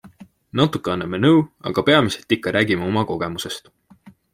Natuke 0.61 0.93
anname 0.93 1.19
nõu, 1.21 1.45
aga 1.73 1.85
peamiselt 1.91 2.37
ikka 2.39 2.59
räägime 2.59 2.91
oma 2.93 3.09
kogemusest. 3.15 3.77